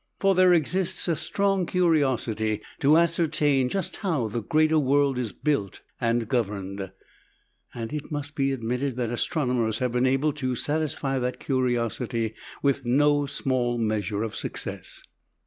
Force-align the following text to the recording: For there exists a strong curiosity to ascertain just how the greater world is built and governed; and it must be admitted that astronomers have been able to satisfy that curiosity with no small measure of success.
For 0.19 0.33
there 0.33 0.51
exists 0.51 1.07
a 1.07 1.15
strong 1.15 1.67
curiosity 1.67 2.61
to 2.79 2.97
ascertain 2.97 3.69
just 3.69 3.97
how 3.97 4.29
the 4.29 4.41
greater 4.41 4.79
world 4.79 5.19
is 5.19 5.31
built 5.31 5.81
and 5.99 6.27
governed; 6.27 6.91
and 7.75 7.93
it 7.93 8.11
must 8.11 8.33
be 8.33 8.51
admitted 8.51 8.95
that 8.95 9.11
astronomers 9.11 9.77
have 9.77 9.91
been 9.91 10.07
able 10.07 10.33
to 10.33 10.55
satisfy 10.55 11.19
that 11.19 11.39
curiosity 11.39 12.33
with 12.63 12.83
no 12.83 13.27
small 13.27 13.77
measure 13.77 14.23
of 14.23 14.35
success. 14.35 15.03